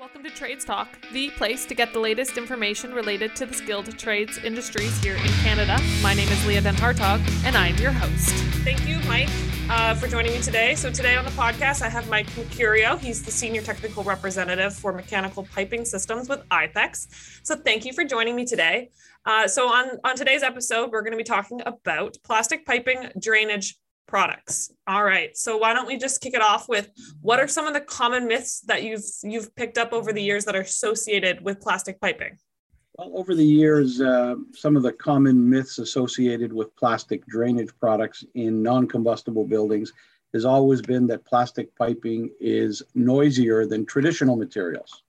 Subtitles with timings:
[0.00, 3.98] Welcome to Trades Talk, the place to get the latest information related to the skilled
[3.98, 5.78] trades industries here in Canada.
[6.02, 8.30] My name is Leah Den Hartog, and I'm your host.
[8.64, 9.28] Thank you, Mike,
[9.68, 10.74] uh, for joining me today.
[10.74, 12.98] So today on the podcast, I have Mike Mercurio.
[12.98, 17.40] He's the senior technical representative for mechanical piping systems with IPEX.
[17.42, 18.88] So thank you for joining me today.
[19.26, 23.76] Uh, so on on today's episode, we're going to be talking about plastic piping drainage
[24.10, 24.72] products.
[24.86, 25.34] All right.
[25.36, 26.90] So why don't we just kick it off with
[27.22, 30.44] what are some of the common myths that you've you've picked up over the years
[30.44, 32.36] that are associated with plastic piping?
[32.98, 38.24] Well, over the years, uh, some of the common myths associated with plastic drainage products
[38.34, 39.92] in non-combustible buildings
[40.34, 45.02] has always been that plastic piping is noisier than traditional materials.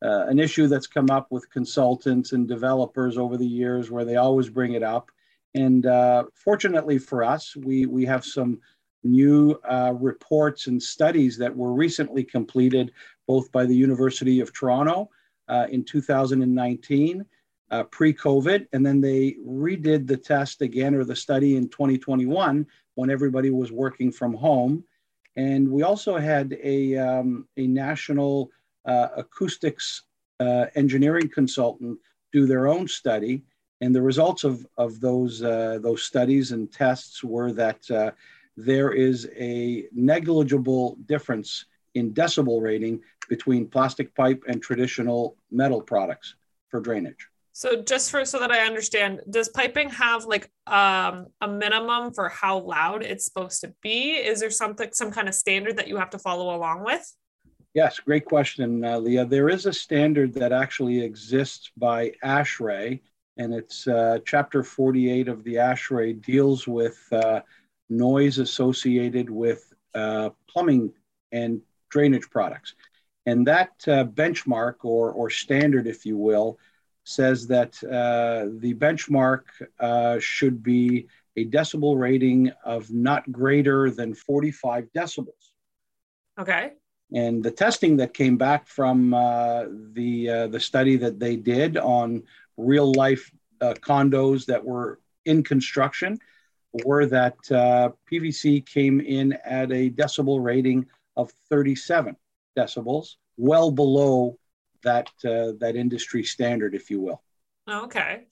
[0.00, 4.16] Uh, an issue that's come up with consultants and developers over the years where they
[4.16, 5.10] always bring it up
[5.54, 8.60] and uh, fortunately for us, we, we have some
[9.04, 12.92] new uh, reports and studies that were recently completed
[13.26, 15.08] both by the University of Toronto
[15.48, 17.24] uh, in 2019,
[17.70, 22.66] uh, pre COVID, and then they redid the test again or the study in 2021
[22.94, 24.84] when everybody was working from home.
[25.36, 28.50] And we also had a, um, a national
[28.84, 30.02] uh, acoustics
[30.40, 31.98] uh, engineering consultant
[32.32, 33.42] do their own study
[33.80, 38.10] and the results of, of those, uh, those studies and tests were that uh,
[38.56, 46.34] there is a negligible difference in decibel rating between plastic pipe and traditional metal products
[46.68, 47.28] for drainage.
[47.52, 52.28] So just for so that I understand, does piping have like um, a minimum for
[52.28, 54.12] how loud it's supposed to be?
[54.12, 57.04] Is there something some kind of standard that you have to follow along with?
[57.74, 59.24] Yes, great question, uh, Leah.
[59.24, 63.00] There is a standard that actually exists by ASHRAE,
[63.38, 67.40] and it's uh, chapter 48 of the ASHRAE deals with uh,
[67.88, 70.92] noise associated with uh, plumbing
[71.30, 72.74] and drainage products.
[73.26, 76.58] And that uh, benchmark or, or standard, if you will,
[77.04, 79.42] says that uh, the benchmark
[79.78, 81.06] uh, should be
[81.36, 85.52] a decibel rating of not greater than 45 decibels.
[86.38, 86.72] Okay.
[87.14, 92.24] And the testing that came back from the, the study that they did on
[92.58, 93.30] real life
[93.62, 96.18] uh, condos that were in construction
[96.84, 100.86] were that uh, PVC came in at a decibel rating
[101.16, 102.14] of 37
[102.56, 104.38] decibels, well below
[104.82, 107.22] that uh, that industry standard, if you will.
[107.68, 108.26] Okay.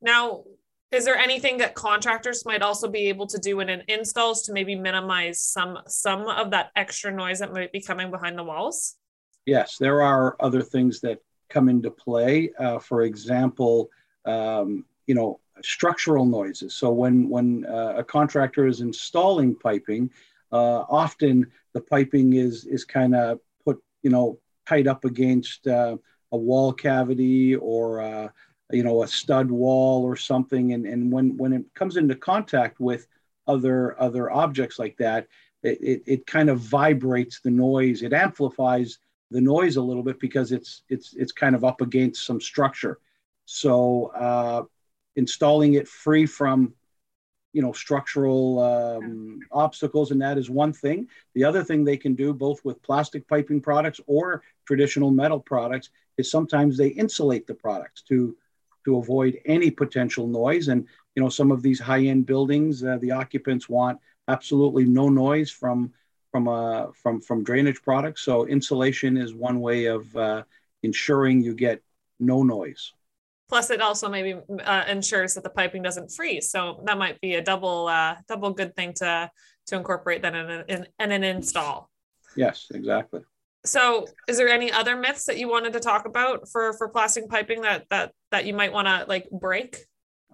[0.00, 0.44] Now,
[0.90, 4.52] is there anything that contractors might also be able to do in an installs to
[4.52, 8.96] maybe minimize some some of that extra noise that might be coming behind the walls?
[9.46, 11.18] Yes, there are other things that
[11.52, 12.50] come into play.
[12.58, 13.90] Uh, for example,
[14.24, 16.74] um, you know, structural noises.
[16.74, 20.10] So when when uh, a contractor is installing piping,
[20.50, 25.96] uh, often the piping is is kind of put you know tight up against uh,
[26.32, 28.28] a wall cavity or uh,
[28.70, 32.80] you know a stud wall or something, and and when when it comes into contact
[32.80, 33.06] with
[33.46, 35.26] other other objects like that,
[35.62, 38.02] it, it, it kind of vibrates the noise.
[38.02, 38.98] It amplifies
[39.32, 42.98] the noise a little bit because it's it's it's kind of up against some structure.
[43.44, 44.62] So uh,
[45.16, 46.74] installing it free from
[47.52, 52.14] you know structural um, obstacles and that is one thing the other thing they can
[52.14, 57.54] do both with plastic piping products or traditional metal products is sometimes they insulate the
[57.54, 58.34] products to
[58.84, 63.10] to avoid any potential noise and you know some of these high-end buildings uh, the
[63.10, 65.92] occupants want absolutely no noise from
[66.32, 68.22] from uh, from from drainage products.
[68.22, 70.42] So insulation is one way of uh,
[70.82, 71.80] ensuring you get
[72.18, 72.92] no noise.
[73.48, 76.50] Plus it also maybe uh, ensures that the piping doesn't freeze.
[76.50, 79.30] So that might be a double uh, double good thing to
[79.66, 81.90] to incorporate then in, in, in an install.
[82.34, 83.20] Yes exactly.
[83.64, 87.28] So is there any other myths that you wanted to talk about for for plastic
[87.28, 89.84] piping that that that you might want to like break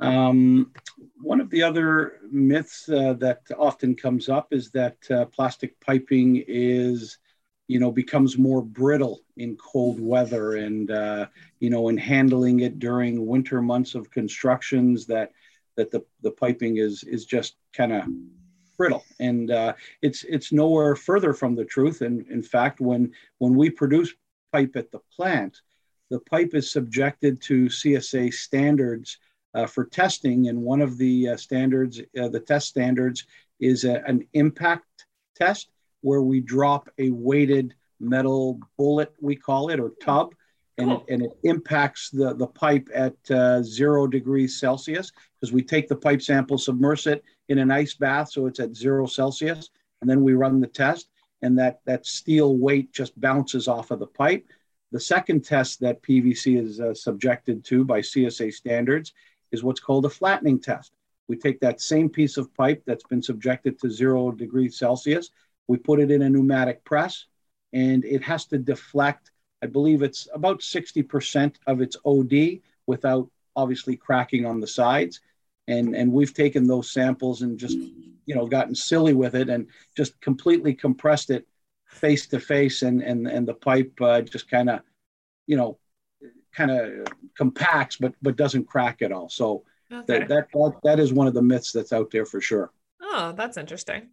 [0.00, 0.72] um,
[1.20, 6.44] one of the other myths uh, that often comes up is that uh, plastic piping
[6.46, 7.18] is
[7.66, 11.26] you know becomes more brittle in cold weather and uh,
[11.60, 15.32] you know in handling it during winter months of constructions that
[15.76, 18.04] that the, the piping is is just kind of
[18.76, 19.04] brittle.
[19.18, 22.00] And uh, it's it's nowhere further from the truth.
[22.00, 24.14] And in fact when when we produce
[24.52, 25.60] pipe at the plant
[26.10, 29.18] the pipe is subjected to csa standards
[29.54, 33.24] uh, for testing and one of the uh, standards uh, the test standards
[33.60, 39.80] is a, an impact test where we drop a weighted metal bullet, we call it,
[39.80, 40.34] or tup,
[40.78, 45.10] and, it, and it impacts the, the pipe at uh, zero degrees Celsius
[45.40, 48.76] because we take the pipe sample, submerge it in an ice bath so it's at
[48.76, 49.70] zero Celsius,
[50.00, 51.08] and then we run the test,
[51.42, 54.46] and that, that steel weight just bounces off of the pipe.
[54.92, 59.12] The second test that PVC is uh, subjected to by CSA standards
[59.52, 60.92] is what's called a flattening test.
[61.28, 65.30] We take that same piece of pipe that's been subjected to zero degrees Celsius,
[65.68, 67.26] we put it in a pneumatic press,
[67.72, 69.30] and it has to deflect,
[69.62, 75.20] I believe it's about 60% of its OD without obviously cracking on the sides.
[75.68, 79.66] And, and we've taken those samples and just, you know, gotten silly with it and
[79.94, 81.46] just completely compressed it
[81.86, 84.80] face to face and, and, and the pipe uh, just kind of,
[85.46, 85.78] you know,
[86.58, 87.06] kind of
[87.36, 89.28] compacts, but, but doesn't crack at all.
[89.28, 90.24] So okay.
[90.26, 92.72] that, that, that is one of the myths that's out there for sure.
[93.00, 94.10] Oh, that's interesting.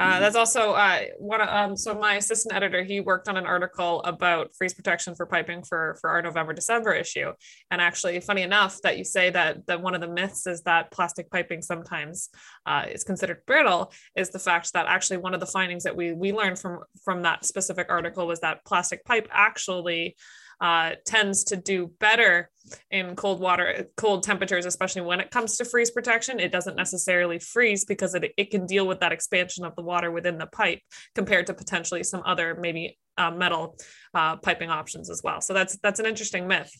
[0.00, 0.20] Uh, mm-hmm.
[0.20, 1.40] that's also uh, one.
[1.40, 5.64] Um, so my assistant editor, he worked on an article about freeze protection for piping
[5.64, 7.32] for for our November December issue.
[7.72, 10.92] And actually, funny enough, that you say that that one of the myths is that
[10.92, 12.28] plastic piping sometimes
[12.64, 13.92] uh, is considered brittle.
[14.14, 17.22] Is the fact that actually one of the findings that we we learned from from
[17.22, 20.14] that specific article was that plastic pipe actually
[20.60, 22.50] uh, tends to do better
[22.90, 26.40] in cold water, cold temperatures, especially when it comes to freeze protection.
[26.40, 30.10] It doesn't necessarily freeze because it, it can deal with that expansion of the water
[30.10, 30.80] within the pipe
[31.14, 33.76] compared to potentially some other maybe uh, metal
[34.14, 35.40] uh, piping options as well.
[35.40, 36.72] So that's that's an interesting myth.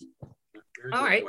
[0.93, 1.25] All right.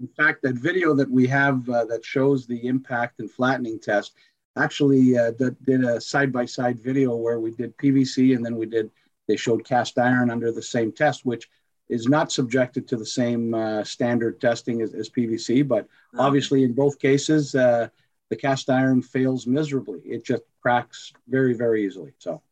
[0.00, 4.14] In fact, that video that we have uh, that shows the impact and flattening test
[4.56, 5.30] actually uh,
[5.64, 8.90] did a side-by-side video where we did PVC and then we did
[9.28, 11.48] they showed cast iron under the same test, which
[11.90, 16.22] is not subjected to the same uh, standard testing as, as PVC, but oh.
[16.22, 17.88] obviously in both cases, uh,
[18.30, 20.00] the cast iron fails miserably.
[20.04, 22.12] It just cracks very, very easily.
[22.18, 22.42] So,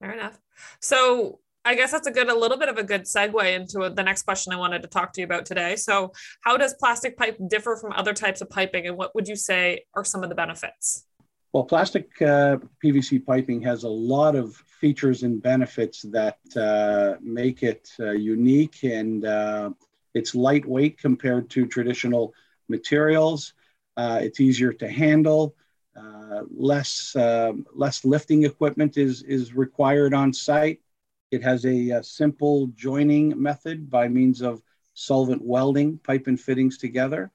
[0.00, 0.40] fair enough.
[0.80, 4.02] So, I guess that's a good, a little bit of a good segue into the
[4.04, 5.74] next question I wanted to talk to you about today.
[5.74, 6.12] So,
[6.42, 9.84] how does plastic pipe differ from other types of piping, and what would you say
[9.94, 11.04] are some of the benefits?
[11.56, 17.62] Well, plastic uh, PVC piping has a lot of features and benefits that uh, make
[17.62, 19.70] it uh, unique and uh,
[20.12, 22.34] it's lightweight compared to traditional
[22.68, 23.54] materials.
[23.96, 25.54] Uh, it's easier to handle.
[25.98, 27.16] Uh, less
[27.74, 30.80] less lifting equipment is is required on site.
[31.30, 34.60] It has a, a simple joining method by means of
[34.92, 37.32] solvent welding pipe and fittings together.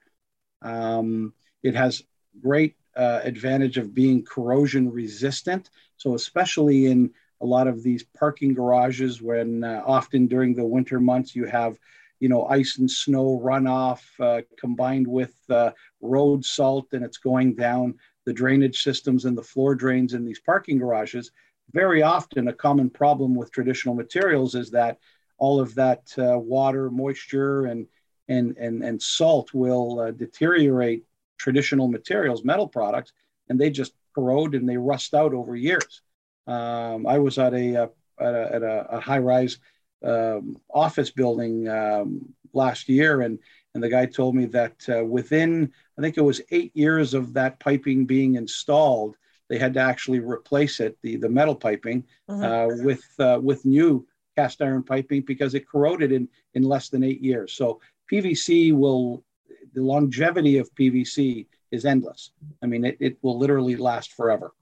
[0.62, 1.34] Um,
[1.64, 2.04] it has
[2.40, 5.70] great uh, advantage of being corrosion resistant.
[5.96, 7.10] So, especially in
[7.40, 11.78] a lot of these parking garages, when uh, often during the winter months you have,
[12.20, 17.54] you know, ice and snow runoff uh, combined with uh, road salt, and it's going
[17.54, 17.94] down
[18.24, 21.32] the drainage systems and the floor drains in these parking garages.
[21.72, 24.98] Very often, a common problem with traditional materials is that
[25.38, 27.86] all of that uh, water, moisture, and
[28.28, 31.04] and and and salt will deteriorate
[31.42, 33.12] traditional materials, metal products,
[33.48, 36.02] and they just corrode and they rust out over years.
[36.46, 37.86] Um, I was at a, uh,
[38.20, 39.58] at a, at a, a high-rise
[40.04, 43.38] um, office building um, last year, and
[43.74, 47.32] and the guy told me that uh, within I think it was eight years of
[47.34, 49.16] that piping being installed,
[49.48, 52.42] they had to actually replace it, the the metal piping, mm-hmm.
[52.42, 54.06] uh, with uh, with new
[54.36, 57.54] cast iron piping because it corroded in in less than eight years.
[57.54, 57.80] So
[58.10, 59.24] PVC will
[59.74, 62.30] the longevity of PVC is endless.
[62.62, 64.52] I mean, it, it will literally last forever.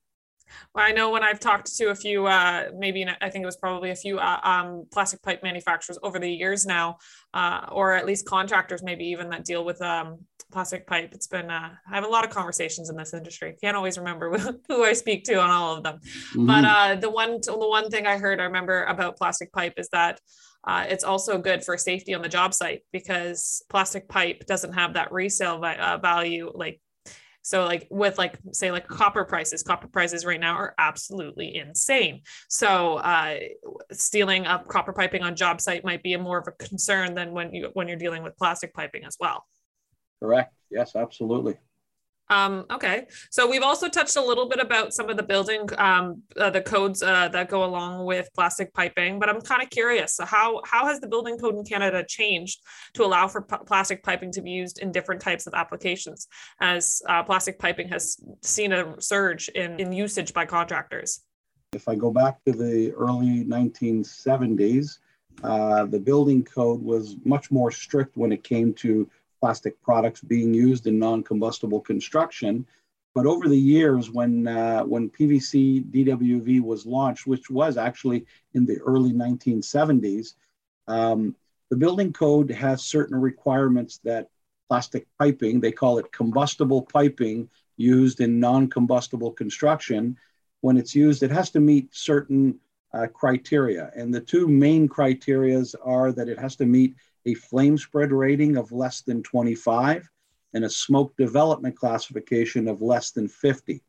[0.75, 3.57] Well, I know when I've talked to a few, uh, maybe I think it was
[3.57, 6.99] probably a few uh, um, plastic pipe manufacturers over the years now,
[7.35, 10.19] uh, or at least contractors, maybe even that deal with um,
[10.51, 11.11] plastic pipe.
[11.13, 13.57] It's been, uh, I have a lot of conversations in this industry.
[13.61, 14.37] Can't always remember
[14.69, 15.99] who I speak to on all of them.
[16.35, 16.47] Mm-hmm.
[16.47, 19.89] But uh, the one, the one thing I heard, I remember about plastic pipe is
[19.91, 20.21] that
[20.65, 24.95] uh, it's also good for safety on the job site because plastic pipe doesn't have
[24.95, 26.81] that resale uh, value like
[27.43, 32.21] so like with like say like copper prices copper prices right now are absolutely insane.
[32.49, 33.37] So uh,
[33.93, 37.33] stealing up copper piping on job site might be a more of a concern than
[37.33, 39.47] when you when you're dealing with plastic piping as well.
[40.23, 40.53] Correct.
[40.71, 41.57] Yes absolutely
[42.31, 46.23] um, okay, so we've also touched a little bit about some of the building, um,
[46.39, 50.15] uh, the codes uh, that go along with plastic piping, but I'm kind of curious.
[50.15, 52.61] So how how has the building code in Canada changed
[52.95, 56.29] to allow for p- plastic piping to be used in different types of applications,
[56.61, 61.23] as uh, plastic piping has seen a surge in, in usage by contractors?
[61.73, 64.99] If I go back to the early 1970s,
[65.43, 69.09] uh, the building code was much more strict when it came to
[69.41, 72.67] plastic products being used in non-combustible construction.
[73.15, 78.65] But over the years, when uh, when PVC DWV was launched, which was actually in
[78.65, 80.35] the early 1970s,
[80.87, 81.35] um,
[81.71, 84.29] the building code has certain requirements that
[84.69, 90.17] plastic piping, they call it combustible piping, used in non-combustible construction.
[90.61, 92.61] When it's used, it has to meet certain
[92.93, 93.91] uh, criteria.
[93.97, 96.95] And the two main criterias are that it has to meet
[97.31, 100.09] a flame spread rating of less than 25
[100.55, 103.83] and a smoke development classification of less than 50.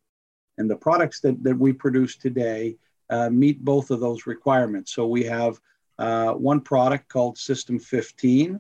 [0.58, 2.78] And the products that, that we produce today
[3.10, 4.94] uh, meet both of those requirements.
[4.94, 5.60] So we have
[5.98, 8.60] uh, one product called System 15,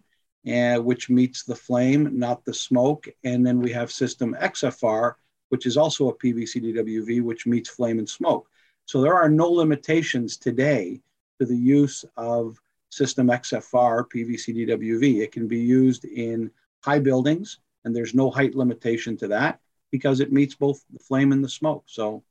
[0.51, 3.07] uh, which meets the flame, not the smoke.
[3.23, 5.13] And then we have System XFR,
[5.49, 8.47] which is also a PVC-DWV, which meets flame and smoke.
[8.85, 11.01] So there are no limitations today
[11.39, 12.59] to the use of
[12.91, 15.21] System XFR PVC-DWV.
[15.21, 16.51] It can be used in
[16.83, 19.59] high buildings, and there's no height limitation to that
[19.91, 21.83] because it meets both the flame and the smoke.
[21.87, 22.23] So,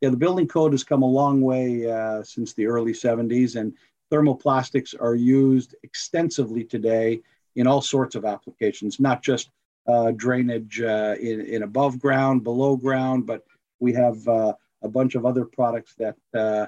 [0.00, 3.74] yeah, the building code has come a long way uh, since the early 70s, and
[4.10, 7.20] thermoplastics are used extensively today
[7.54, 9.50] in all sorts of applications, not just
[9.86, 13.44] uh, drainage uh, in, in above ground, below ground, but
[13.80, 16.66] we have uh, a bunch of other products that uh,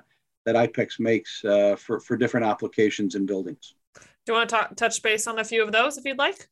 [0.49, 3.75] that IPEX makes uh, for, for different applications in buildings.
[3.95, 6.49] Do you want to talk, touch base on a few of those if you'd like?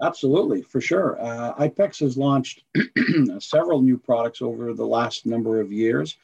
[0.00, 1.20] Absolutely, for sure.
[1.20, 2.64] Uh, IPEX has launched
[3.38, 6.16] several new products over the last number of years.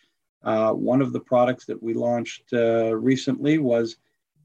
[0.42, 3.96] Uh, one of the products that we launched uh, recently was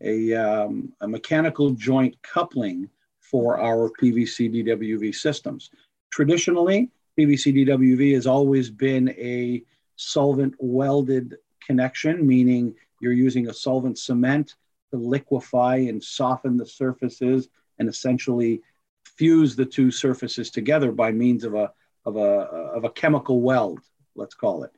[0.01, 2.89] a, um, a, mechanical joint coupling
[3.21, 5.69] for our PVC DWV systems.
[6.11, 9.63] Traditionally, PVC DWV has always been a
[9.95, 14.55] solvent welded connection, meaning you're using a solvent cement
[14.91, 18.61] to liquefy and soften the surfaces and essentially
[19.03, 21.71] fuse the two surfaces together by means of a,
[22.05, 23.79] of a, of a chemical weld,
[24.15, 24.71] let's call it.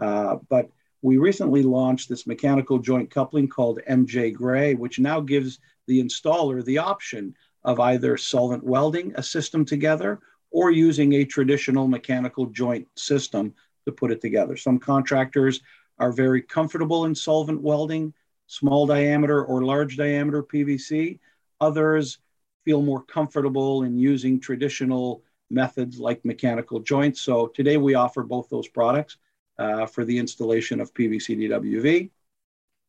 [0.00, 0.70] Uh, but
[1.02, 6.64] we recently launched this mechanical joint coupling called MJ Gray, which now gives the installer
[6.64, 10.20] the option of either solvent welding a system together
[10.50, 13.54] or using a traditional mechanical joint system
[13.84, 14.56] to put it together.
[14.56, 15.60] Some contractors
[16.00, 18.12] are very comfortable in solvent welding,
[18.46, 21.20] small diameter or large diameter PVC.
[21.60, 22.18] Others
[22.64, 27.20] feel more comfortable in using traditional methods like mechanical joints.
[27.20, 29.18] So today we offer both those products
[29.58, 32.10] uh, for the installation of PVC DWV.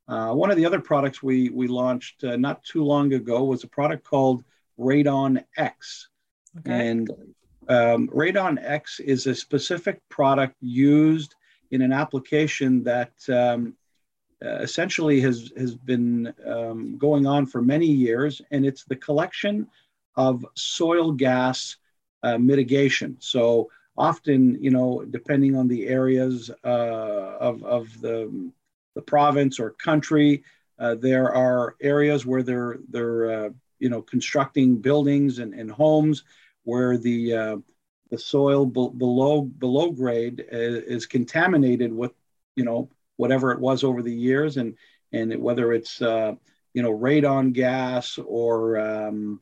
[0.07, 3.63] Uh, one of the other products we, we launched uh, not too long ago was
[3.63, 4.43] a product called
[4.79, 6.09] Radon X.
[6.59, 6.89] Okay.
[6.89, 7.09] And
[7.67, 11.35] um, Radon X is a specific product used
[11.71, 13.75] in an application that um,
[14.43, 19.67] uh, essentially has, has been um, going on for many years, and it's the collection
[20.15, 21.77] of soil gas
[22.23, 23.17] uh, mitigation.
[23.19, 28.51] So often, you know, depending on the areas uh, of, of the,
[28.95, 30.43] the province or country,
[30.79, 33.49] uh, there are areas where they're, they're uh,
[33.79, 36.23] you know, constructing buildings and, and homes
[36.63, 37.57] where the uh,
[38.11, 42.11] the soil be- below below grade is, is, contaminated with
[42.55, 44.57] you know whatever it was over the years.
[44.57, 44.75] And
[45.13, 46.33] and whether it's uh,
[46.73, 49.41] you know radon gas or um,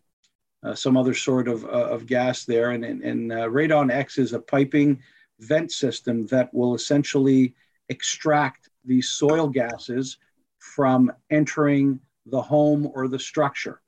[0.63, 2.71] uh, some other sort of, uh, of gas there.
[2.71, 5.01] And, and, and uh, radon x is a piping
[5.39, 7.55] vent system that will essentially
[7.87, 10.17] extract these soil gases
[10.57, 13.81] from entering the home or the structure.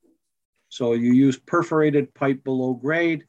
[0.69, 3.25] So you use perforated pipe below grade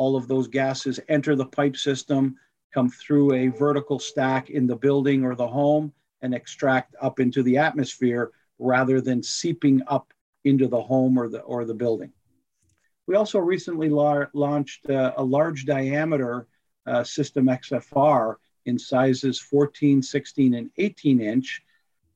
[0.00, 2.34] all of those gases enter the pipe system,
[2.72, 5.92] come through a vertical stack in the building or the home,
[6.22, 10.14] and extract up into the atmosphere rather than seeping up
[10.44, 12.10] into the home or the, or the building.
[13.06, 16.46] We also recently la- launched uh, a large diameter
[16.86, 21.62] uh, system XFR in sizes 14, 16, and 18 inch,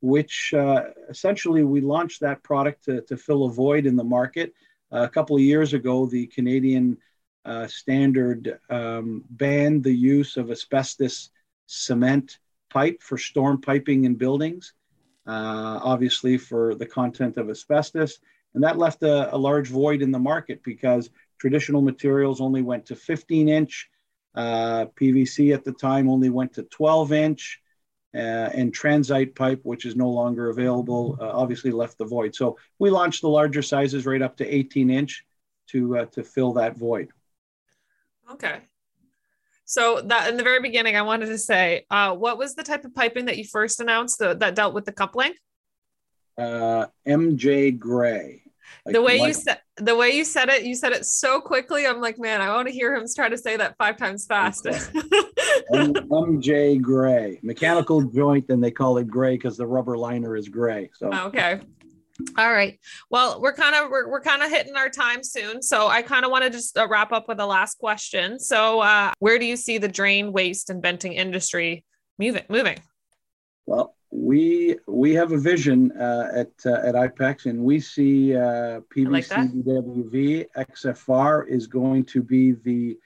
[0.00, 4.54] which uh, essentially we launched that product to, to fill a void in the market.
[4.90, 6.96] a couple of years ago, the Canadian
[7.44, 11.30] uh, standard um, banned the use of asbestos
[11.66, 12.38] cement
[12.70, 14.72] pipe for storm piping in buildings,
[15.26, 18.18] uh, obviously for the content of asbestos.
[18.54, 22.86] And that left a, a, large void in the market because traditional materials only went
[22.86, 23.88] to 15 inch.
[24.34, 27.60] Uh, PVC at the time only went to 12 inch.
[28.14, 32.32] Uh, and transite pipe, which is no longer available, uh, obviously left the void.
[32.32, 35.26] So we launched the larger sizes right up to 18 inch
[35.70, 37.08] to, uh, to fill that void.
[38.32, 38.60] Okay.
[39.64, 42.84] So that in the very beginning, I wanted to say, uh, what was the type
[42.84, 45.32] of piping that you first announced that, that dealt with the coupling?
[46.36, 48.42] Uh, MJ Gray.
[48.84, 51.86] Like the way you said the way you said it, you said it so quickly.
[51.86, 54.64] I'm like, man, I want to hear him try to say that five times fast.
[55.72, 60.90] MJ Gray, mechanical joint, and they call it gray because the rubber liner is gray.
[60.94, 61.60] So okay,
[62.38, 62.78] all right.
[63.10, 66.24] Well, we're kind of we're, we're kind of hitting our time soon, so I kind
[66.24, 68.38] of want to just uh, wrap up with a last question.
[68.38, 71.84] So, uh, where do you see the drain, waste, and venting industry
[72.18, 72.44] moving?
[72.48, 72.78] Moving.
[73.66, 78.80] Well, we we have a vision uh, at uh, at IPEX, and we see uh,
[78.94, 82.96] PVC like DWV XFR is going to be the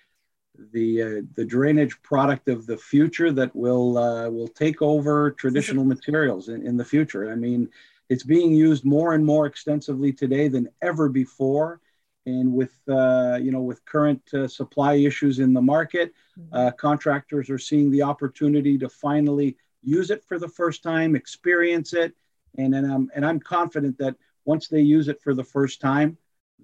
[0.72, 5.84] the uh, the drainage product of the future that will uh, will take over traditional
[5.84, 7.32] materials in, in the future.
[7.32, 7.70] I mean,
[8.08, 11.80] it's being used more and more extensively today than ever before,
[12.26, 16.54] and with uh, you know with current uh, supply issues in the market, mm-hmm.
[16.54, 21.92] uh, contractors are seeing the opportunity to finally use it for the first time, experience
[21.92, 22.14] it,
[22.56, 26.16] and and I'm and I'm confident that once they use it for the first time,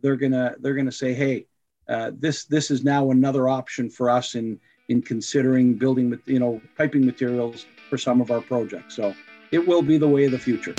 [0.02, 1.46] they're gonna they're gonna say, hey
[1.88, 4.58] uh, this this is now another option for us in
[4.88, 8.96] in considering building you know piping materials for some of our projects.
[8.96, 9.14] So
[9.50, 10.74] it will be the way of the future.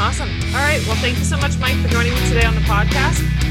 [0.00, 0.28] Awesome.
[0.54, 0.80] All right.
[0.86, 3.47] Well, thank you so much, Mike, for joining me today on the podcast.